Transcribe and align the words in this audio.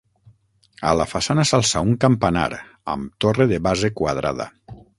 A 0.91 0.93
la 0.99 1.05
façana 1.11 1.45
s'alça 1.49 1.83
un 1.89 1.93
campanar, 2.05 2.47
amb 2.95 3.13
torre 3.27 3.47
de 3.53 3.61
base 3.69 3.93
quadrada. 4.01 4.49